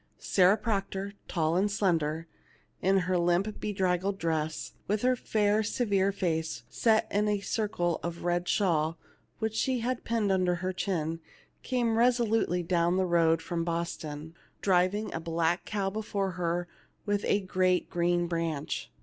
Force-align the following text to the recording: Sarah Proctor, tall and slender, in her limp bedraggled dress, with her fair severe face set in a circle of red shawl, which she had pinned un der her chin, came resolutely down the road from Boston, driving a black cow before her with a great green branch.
Sarah 0.17 0.57
Proctor, 0.57 1.13
tall 1.27 1.55
and 1.55 1.71
slender, 1.71 2.25
in 2.81 3.01
her 3.01 3.19
limp 3.19 3.59
bedraggled 3.59 4.17
dress, 4.17 4.71
with 4.87 5.03
her 5.03 5.15
fair 5.15 5.61
severe 5.61 6.11
face 6.11 6.63
set 6.69 7.05
in 7.11 7.27
a 7.27 7.39
circle 7.41 7.99
of 8.01 8.23
red 8.23 8.47
shawl, 8.47 8.97
which 9.37 9.53
she 9.53 9.81
had 9.81 10.03
pinned 10.03 10.31
un 10.31 10.43
der 10.45 10.55
her 10.55 10.73
chin, 10.73 11.19
came 11.61 11.99
resolutely 11.99 12.63
down 12.63 12.97
the 12.97 13.05
road 13.05 13.43
from 13.43 13.63
Boston, 13.63 14.33
driving 14.59 15.13
a 15.13 15.19
black 15.19 15.65
cow 15.65 15.91
before 15.91 16.31
her 16.31 16.67
with 17.05 17.23
a 17.25 17.39
great 17.41 17.87
green 17.87 18.25
branch. 18.25 18.89